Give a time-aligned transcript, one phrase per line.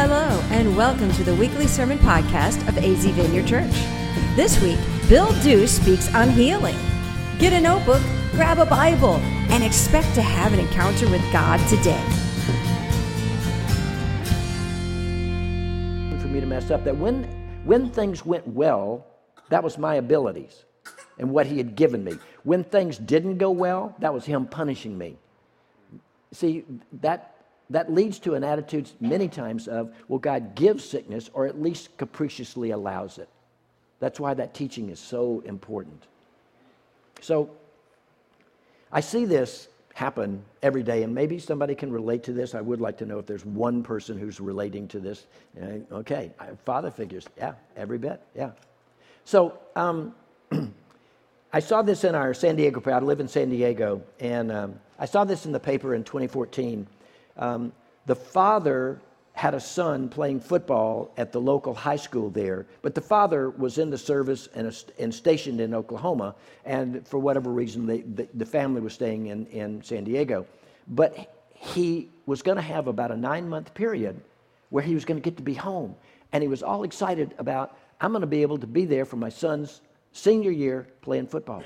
[0.00, 3.72] Hello, and welcome to the weekly sermon podcast of AZ Vineyard Church.
[4.36, 4.78] This week,
[5.08, 6.76] Bill Dew speaks on healing.
[7.40, 8.00] Get a notebook,
[8.30, 9.16] grab a Bible,
[9.50, 12.00] and expect to have an encounter with God today.
[16.20, 17.24] for me to mess up that when
[17.64, 19.04] when things went well
[19.48, 20.64] that was my abilities
[21.18, 22.12] and what he had given me
[22.44, 25.16] when things didn't go well that was him punishing me
[26.30, 27.37] see that
[27.70, 31.96] that leads to an attitude many times of well god gives sickness or at least
[31.96, 33.28] capriciously allows it
[34.00, 36.04] that's why that teaching is so important
[37.20, 37.50] so
[38.90, 42.54] I see this happen every day, and maybe somebody can relate to this.
[42.54, 45.26] I would like to know if there's one person who's relating to this.
[45.60, 46.30] Uh, Okay,
[46.64, 48.52] father figures, yeah, every bit, yeah.
[49.24, 50.14] So um,
[51.52, 52.92] I saw this in our San Diego paper.
[52.92, 56.86] I live in San Diego, and um, I saw this in the paper in 2014.
[57.38, 57.72] Um,
[58.06, 59.00] the father
[59.32, 63.78] had a son playing football at the local high school there, but the father was
[63.78, 64.66] in the service and,
[64.98, 69.46] and stationed in Oklahoma, and for whatever reason, they, the, the family was staying in,
[69.46, 70.44] in San Diego.
[70.88, 74.20] But he was going to have about a nine month period
[74.70, 75.94] where he was going to get to be home,
[76.32, 79.16] and he was all excited about, I'm going to be able to be there for
[79.16, 79.82] my son's
[80.12, 81.62] senior year playing football.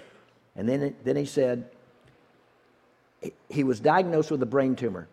[0.57, 1.71] And then, then he said,
[3.49, 5.09] he was diagnosed with a brain tumor.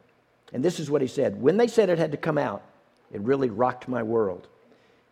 [0.54, 2.64] And this is what he said When they said it had to come out,
[3.12, 4.48] it really rocked my world.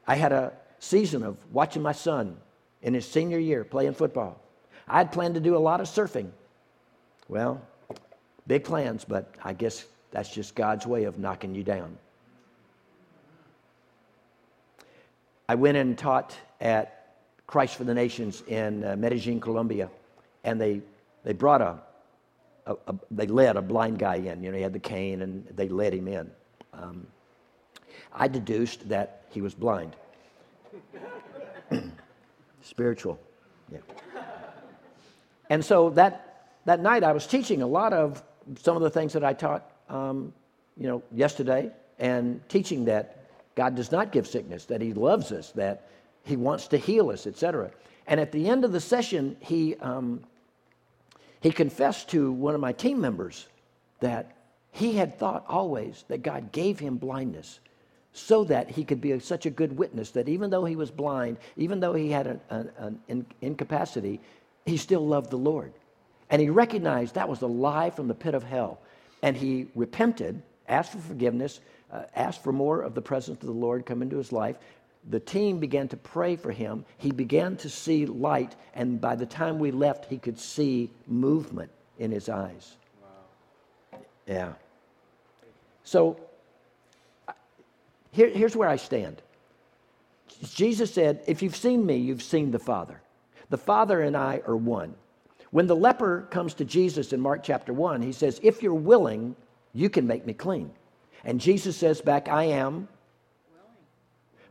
[0.07, 2.37] I had a season of watching my son
[2.81, 4.39] in his senior year playing football.
[4.87, 6.29] I had planned to do a lot of surfing.
[7.27, 7.61] Well,
[8.45, 11.97] big plans, but I guess that's just God's way of knocking you down.
[15.49, 17.15] I went and taught at
[17.47, 19.89] Christ for the Nations in uh, Medellin, Colombia,
[20.43, 20.81] and they,
[21.23, 21.79] they brought a,
[22.67, 24.43] a, a, they led a blind guy in.
[24.43, 26.29] You know, he had the cane, and they led him in.
[26.73, 27.07] Um,
[28.13, 29.95] I deduced that he was blind.
[32.61, 33.19] Spiritual,
[33.71, 33.79] yeah.
[35.49, 38.21] And so that that night, I was teaching a lot of
[38.61, 40.33] some of the things that I taught, um,
[40.75, 43.25] you know, yesterday, and teaching that
[43.55, 45.87] God does not give sickness, that He loves us, that
[46.23, 47.71] He wants to heal us, etc.
[48.07, 50.21] And at the end of the session, he um,
[51.41, 53.47] he confessed to one of my team members
[53.99, 54.35] that
[54.71, 57.59] he had thought always that God gave him blindness
[58.13, 60.89] so that he could be a, such a good witness that even though he was
[60.89, 64.19] blind, even though he had an, an, an in, incapacity,
[64.65, 65.71] he still loved the Lord.
[66.29, 68.79] And he recognized that was a lie from the pit of hell.
[69.21, 71.59] And he repented, asked for forgiveness,
[71.91, 74.57] uh, asked for more of the presence of the Lord come into his life.
[75.09, 76.85] The team began to pray for him.
[76.97, 81.71] He began to see light, and by the time we left, he could see movement
[81.97, 82.75] in his eyes.
[83.01, 83.99] Wow.
[84.27, 84.53] Yeah.
[85.83, 86.19] So
[88.11, 89.21] here, here's where I stand.
[90.43, 93.01] Jesus said, If you've seen me, you've seen the Father.
[93.49, 94.95] The Father and I are one.
[95.51, 99.35] When the leper comes to Jesus in Mark chapter 1, he says, If you're willing,
[99.73, 100.71] you can make me clean.
[101.23, 102.87] And Jesus says back, I am.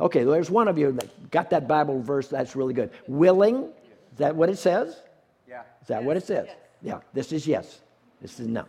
[0.01, 2.29] Okay, there's one of you that got that Bible verse.
[2.29, 2.91] That's really good.
[3.07, 3.65] Willing,
[4.13, 5.01] is that what it says?
[5.49, 5.63] Yeah.
[5.81, 6.49] Is that what it says?
[6.83, 7.81] Yeah, this is yes.
[8.21, 8.65] This is no.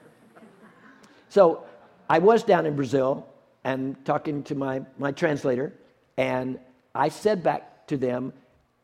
[1.29, 1.63] So
[2.09, 3.27] I was down in Brazil
[3.63, 5.73] and talking to my, my translator,
[6.15, 6.59] and
[6.95, 8.31] I said back to them,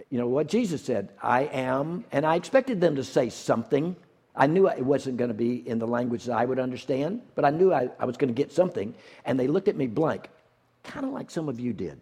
[0.10, 3.96] you know, what Jesus said, I am, and I expected them to say something.
[4.36, 7.46] I knew it wasn't going to be in the language that I would understand, but
[7.46, 8.94] I knew I, I was going to get something.
[9.26, 10.30] And they looked at me blank,
[10.84, 12.02] kind of like some of you did.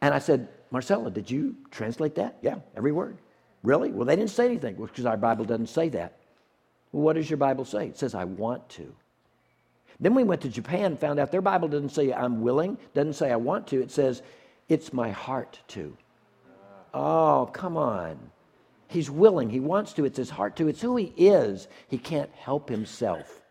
[0.00, 2.38] And I said, Marcella, did you translate that?
[2.42, 3.18] Yeah, every word.
[3.62, 3.90] Really?
[3.90, 6.18] Well, they didn't say anything because our Bible doesn't say that.
[6.92, 7.86] Well, what does your Bible say?
[7.86, 8.94] It says, I want to.
[10.00, 13.32] Then we went to Japan found out their Bible doesn't say I'm willing, doesn't say
[13.32, 13.82] I want to.
[13.82, 14.22] It says,
[14.68, 15.96] it's my heart to.
[16.94, 18.18] Oh, come on.
[18.86, 19.50] He's willing.
[19.50, 20.04] He wants to.
[20.04, 20.68] It's his heart to.
[20.68, 21.68] It's who he is.
[21.88, 23.42] He can't help himself.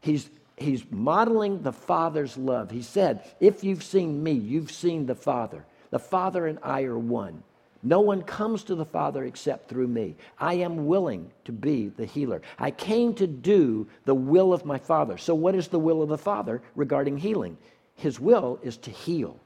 [0.00, 2.70] He's, he's modeling the Father's love.
[2.70, 5.64] He said, If you've seen me, you've seen the Father.
[5.92, 7.44] The Father and I are one.
[7.82, 10.16] No one comes to the Father except through me.
[10.38, 12.40] I am willing to be the healer.
[12.58, 15.18] I came to do the will of my Father.
[15.18, 17.58] So, what is the will of the Father regarding healing?
[17.96, 19.38] His will is to heal.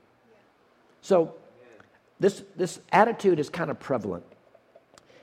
[1.00, 1.34] So,
[2.20, 4.24] this, this attitude is kind of prevalent.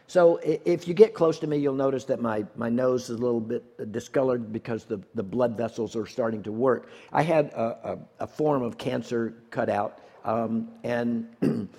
[0.08, 3.22] So, if you get close to me, you'll notice that my, my nose is a
[3.22, 6.90] little bit discolored because the, the blood vessels are starting to work.
[7.12, 11.28] I had a, a, a form of cancer cut out, um, and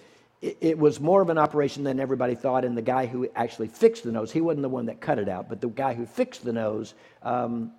[0.42, 2.64] it, it was more of an operation than everybody thought.
[2.64, 5.28] And the guy who actually fixed the nose, he wasn't the one that cut it
[5.28, 7.72] out, but the guy who fixed the nose um,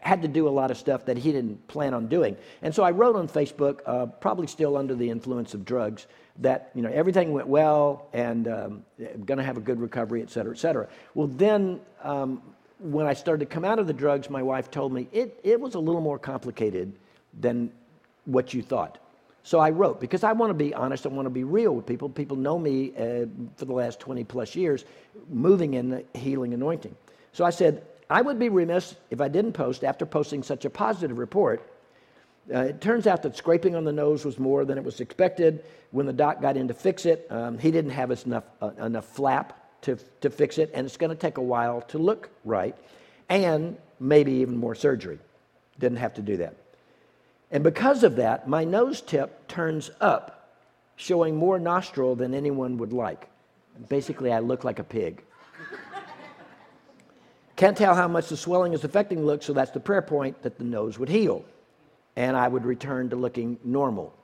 [0.00, 2.36] had to do a lot of stuff that he didn't plan on doing.
[2.62, 6.06] And so I wrote on Facebook, uh, probably still under the influence of drugs,
[6.38, 8.84] that you know everything went well and um,
[9.24, 10.88] going to have a good recovery, et cetera, et cetera.
[11.14, 12.42] Well, then um,
[12.78, 15.60] when I started to come out of the drugs, my wife told me it, it
[15.60, 16.92] was a little more complicated
[17.38, 17.70] than
[18.24, 18.98] what you thought.
[19.44, 21.86] So I wrote because I want to be honest, I want to be real with
[21.86, 22.08] people.
[22.08, 23.26] People know me uh,
[23.56, 24.84] for the last 20 plus years,
[25.30, 26.96] moving in the healing anointing.
[27.32, 30.70] So I said, I would be remiss if I didn't post after posting such a
[30.70, 31.70] positive report
[32.52, 35.64] uh, it turns out that scraping on the nose was more than it was expected.
[35.92, 39.06] When the doc got in to fix it, um, he didn't have enough, uh, enough
[39.06, 42.76] flap to, to fix it, and it's going to take a while to look right,
[43.28, 45.18] and maybe even more surgery.
[45.78, 46.56] Didn't have to do that.
[47.50, 50.58] And because of that, my nose tip turns up,
[50.96, 53.28] showing more nostril than anyone would like.
[53.88, 55.22] Basically, I look like a pig.
[57.56, 60.58] Can't tell how much the swelling is affecting look, so that's the prayer point that
[60.58, 61.44] the nose would heal
[62.16, 64.14] and I would return to looking normal.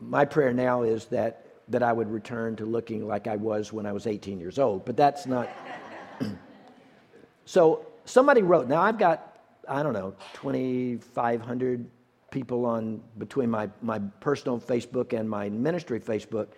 [0.00, 3.86] My prayer now is that, that I would return to looking like I was when
[3.86, 5.48] I was 18 years old, but that's not.
[7.44, 9.38] so somebody wrote, now I've got,
[9.68, 11.86] I don't know, 2,500
[12.32, 16.48] people on between my, my personal Facebook and my ministry Facebook.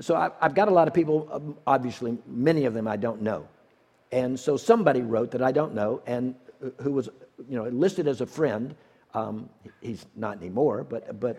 [0.00, 3.20] So I, have got a lot of people, um, obviously, many of them I don't
[3.20, 3.46] know.
[4.10, 6.34] And so somebody wrote that I don't know and
[6.64, 7.10] uh, who was,
[7.48, 8.74] you know, listed as a friend
[9.14, 9.48] um,
[9.80, 11.38] he's not anymore, but, but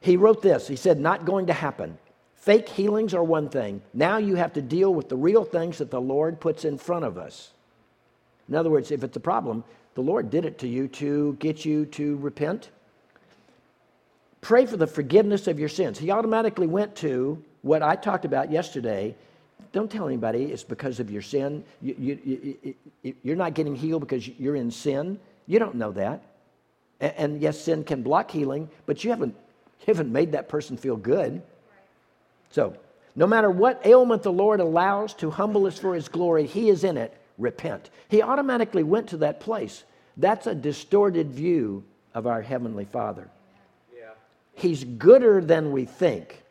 [0.00, 0.68] he wrote this.
[0.68, 1.98] He said, Not going to happen.
[2.36, 3.82] Fake healings are one thing.
[3.92, 7.04] Now you have to deal with the real things that the Lord puts in front
[7.04, 7.52] of us.
[8.48, 9.64] In other words, if it's a problem,
[9.96, 12.68] the Lord did it to you to get you to repent.
[14.42, 15.98] Pray for the forgiveness of your sins.
[15.98, 19.16] He automatically went to what I talked about yesterday.
[19.72, 21.64] Don't tell anybody it's because of your sin.
[21.80, 25.18] You, you, you, you're not getting healed because you're in sin.
[25.46, 26.22] You don't know that.
[27.00, 29.34] And, yes, sin can block healing, but you haven't,
[29.80, 31.40] you haven't made that person feel good.
[32.50, 32.76] So,
[33.14, 36.84] no matter what ailment the Lord allows to humble us for his glory, he is
[36.84, 37.16] in it.
[37.38, 37.90] Repent.
[38.08, 39.84] He automatically went to that place.
[40.16, 41.84] That's a distorted view
[42.14, 43.28] of our Heavenly Father.
[43.94, 44.10] Yeah.
[44.54, 46.42] He's gooder than we think.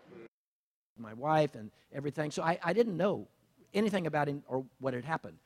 [0.97, 2.31] My wife and everything.
[2.31, 3.27] So I, I didn't know
[3.73, 5.37] anything about him or what had happened.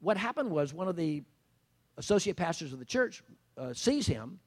[0.00, 1.22] What happened was one of the
[1.96, 3.22] associate pastors of the church
[3.56, 4.38] uh, sees him,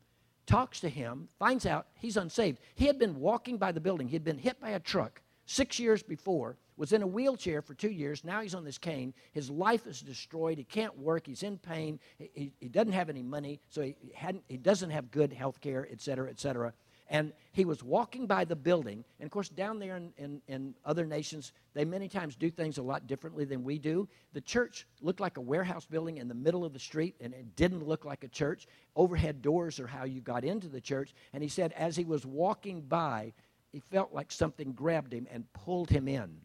[0.45, 2.59] talks to him, finds out he's unsaved.
[2.75, 5.79] He had been walking by the building, he had been hit by a truck six
[5.79, 8.23] years before, was in a wheelchair for two years.
[8.23, 9.13] Now he's on this cane.
[9.33, 10.57] His life is destroyed.
[10.57, 11.27] He can't work.
[11.27, 11.99] He's in pain.
[12.17, 15.85] He, he doesn't have any money, so he, hadn't, he doesn't have good health care,
[15.91, 16.73] et cetera, et cetera.
[17.09, 19.03] And he was walking by the building.
[19.19, 22.77] And of course, down there in, in, in, other nations, they many times do things
[22.77, 24.07] a lot differently than we do.
[24.31, 27.57] The church looked like a warehouse building in the middle of the street, and it
[27.57, 28.67] didn't look like a church.
[28.95, 31.13] Overhead doors are how you got into the church.
[31.33, 33.33] And he said, as he was walking by,
[33.73, 36.39] he felt like something grabbed him and pulled him in.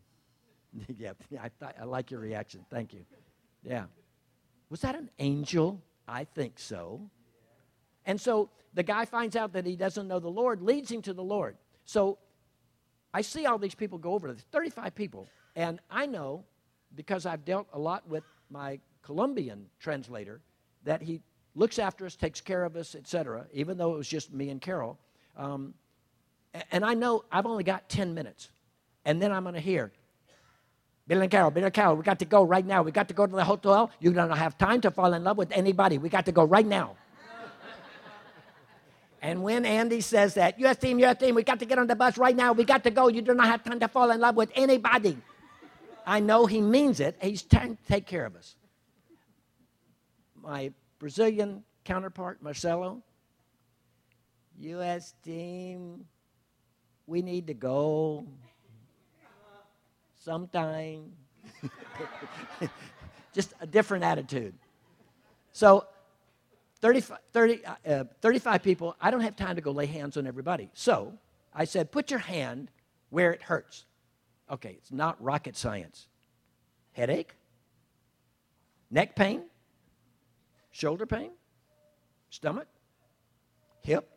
[0.99, 2.65] yeah, I, th- I like your reaction.
[2.71, 3.05] Thank you.
[3.63, 3.85] Yeah.
[4.71, 5.83] Was that an angel?
[6.07, 7.11] I think so.
[8.07, 11.13] And so the guy finds out that he doesn't know the Lord, leads him to
[11.13, 11.57] the Lord.
[11.85, 12.19] So
[13.13, 14.29] I see all these people go over.
[14.29, 15.29] There's 35 people.
[15.57, 16.45] And I know,
[16.95, 20.41] because I've dealt a lot with my Colombian translator,
[20.85, 21.21] that he
[21.55, 24.61] looks after us, takes care of us, etc., even though it was just me and
[24.61, 24.99] Carol.
[25.37, 25.75] Um,
[26.71, 28.51] and I know I've only got 10 minutes.
[29.05, 29.93] And then I'm going to hear,
[31.07, 32.83] Bill and Carol, Bill and Carol, we got to go right now.
[32.83, 33.91] We got to go to the hotel.
[34.01, 35.99] You don't have time to fall in love with anybody.
[35.99, 36.97] We got to go right now.
[39.21, 41.97] And when Andy says that, US team, US team, we got to get on the
[41.97, 42.53] bus right now.
[42.53, 43.09] We got to go.
[43.09, 45.17] You do not have time to fall in love with anybody.
[46.07, 47.17] I know he means it.
[47.23, 48.55] He's trying to take care of us.
[50.43, 53.03] My Brazilian counterpart, Marcelo,
[54.59, 56.05] US team,
[57.07, 58.27] we need to go
[60.25, 61.13] sometime.
[63.33, 64.55] Just a different attitude.
[65.53, 65.87] So
[66.81, 70.71] 30, 30, uh, 35 people, I don't have time to go lay hands on everybody.
[70.75, 71.13] So
[71.55, 72.71] I said, put your hand
[73.11, 73.85] where it hurts.
[74.51, 76.09] Okay, it's not rocket science.
[76.93, 77.35] Headache?
[78.91, 79.43] Neck pain?
[80.71, 81.31] Shoulder pain?
[82.31, 82.69] Stomach?
[83.83, 84.11] Hip?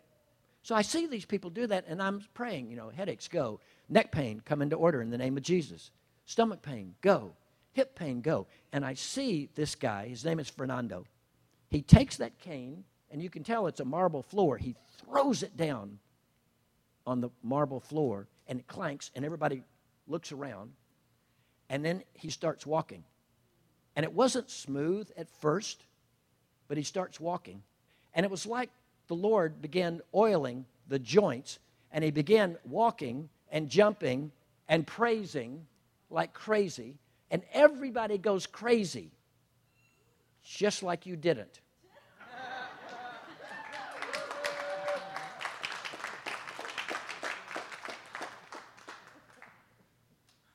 [0.64, 3.60] So I see these people do that, and I'm praying, you know, headaches go.
[3.90, 5.92] Neck pain, come into order in the name of Jesus.
[6.26, 7.32] Stomach pain, go.
[7.74, 8.48] Hip pain, go.
[8.74, 11.06] And I see this guy, his name is Fernando.
[11.70, 14.58] He takes that cane, and you can tell it's a marble floor.
[14.58, 14.76] He
[15.06, 16.00] throws it down
[17.06, 19.64] on the marble floor, and it clanks, and everybody
[20.08, 20.72] looks around.
[21.70, 23.04] And then he starts walking.
[23.96, 25.84] And it wasn't smooth at first,
[26.68, 27.64] but he starts walking.
[28.14, 28.70] And it was like
[29.08, 31.60] the Lord began oiling the joints,
[31.92, 34.32] and he began walking and jumping
[34.68, 35.66] and praising
[36.10, 36.96] like crazy.
[37.30, 39.12] And everybody goes crazy,
[40.44, 41.60] just like you didn't.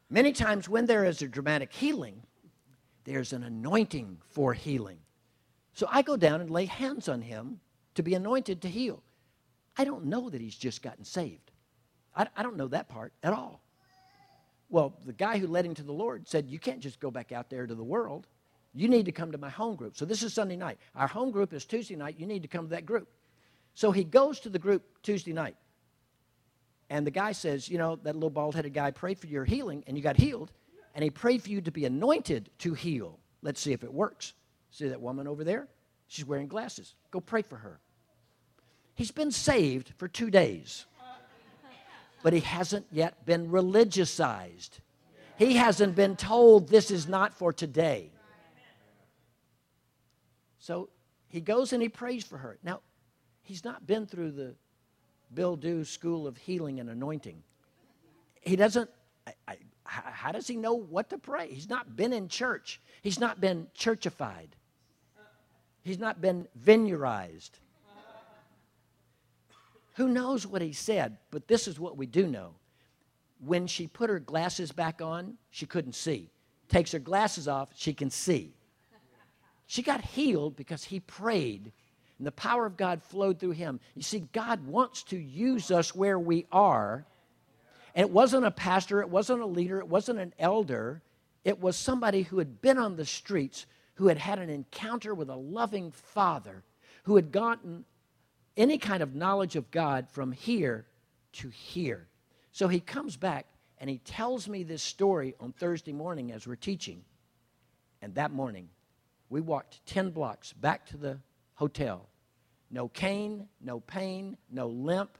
[0.08, 2.22] Many times, when there is a dramatic healing,
[3.04, 4.98] there's an anointing for healing.
[5.72, 7.60] So I go down and lay hands on him
[7.94, 9.02] to be anointed to heal.
[9.78, 11.51] I don't know that he's just gotten saved.
[12.14, 13.62] I, I don't know that part at all.
[14.68, 17.32] Well, the guy who led him to the Lord said, You can't just go back
[17.32, 18.26] out there to the world.
[18.74, 19.96] You need to come to my home group.
[19.96, 20.78] So this is Sunday night.
[20.94, 22.16] Our home group is Tuesday night.
[22.18, 23.08] You need to come to that group.
[23.74, 25.56] So he goes to the group Tuesday night.
[26.88, 29.84] And the guy says, You know, that little bald headed guy prayed for your healing
[29.86, 30.52] and you got healed.
[30.94, 33.18] And he prayed for you to be anointed to heal.
[33.42, 34.34] Let's see if it works.
[34.70, 35.68] See that woman over there?
[36.08, 36.94] She's wearing glasses.
[37.10, 37.80] Go pray for her.
[38.94, 40.84] He's been saved for two days,
[42.22, 44.70] but he hasn't yet been religiousized.
[45.36, 48.10] He hasn't been told this is not for today.
[50.58, 50.90] So
[51.28, 52.58] he goes and he prays for her.
[52.62, 52.80] Now,
[53.42, 54.54] he's not been through the
[55.34, 57.42] Bill Dew School of Healing and Anointing.
[58.40, 58.88] He doesn't,
[59.26, 61.48] I, I, how does he know what to pray?
[61.48, 64.48] He's not been in church, he's not been churchified,
[65.82, 67.50] he's not been vineyardized.
[69.94, 72.54] Who knows what he said, but this is what we do know.
[73.44, 76.30] When she put her glasses back on, she couldn't see.
[76.68, 78.54] Takes her glasses off, she can see.
[79.66, 81.72] She got healed because he prayed
[82.22, 83.80] and the power of God flowed through him.
[83.96, 87.04] You see, God wants to use us where we are.
[87.96, 91.02] And it wasn't a pastor, it wasn't a leader, it wasn't an elder.
[91.42, 95.30] It was somebody who had been on the streets, who had had an encounter with
[95.30, 96.62] a loving father,
[97.02, 97.84] who had gotten
[98.56, 100.86] any kind of knowledge of God from here
[101.34, 102.06] to here.
[102.52, 103.46] So he comes back
[103.78, 107.02] and he tells me this story on Thursday morning as we're teaching.
[108.00, 108.68] And that morning,
[109.28, 111.18] we walked 10 blocks back to the
[111.54, 112.06] hotel
[112.72, 115.18] no cane, no pain, no limp,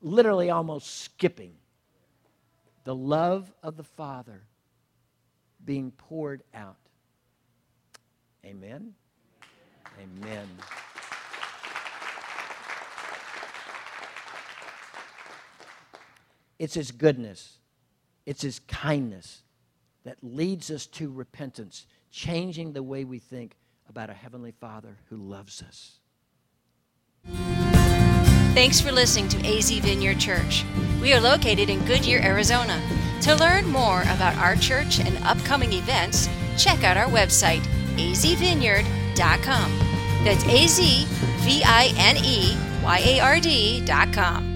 [0.00, 1.52] literally almost skipping.
[2.84, 4.42] The love of the Father
[5.64, 6.78] being poured out.
[8.44, 8.94] Amen.
[10.00, 10.48] Amen.
[16.58, 17.58] It's His goodness,
[18.26, 19.42] it's His kindness
[20.04, 23.56] that leads us to repentance, changing the way we think
[23.88, 25.98] about a Heavenly Father who loves us.
[28.54, 30.64] Thanks for listening to AZ Vineyard Church.
[31.00, 32.80] We are located in Goodyear, Arizona.
[33.22, 36.28] To learn more about our church and upcoming events,
[36.58, 37.62] check out our website,
[37.96, 39.78] azvineyard.com.
[40.24, 44.51] That's A Z V I N E Y A R D.com.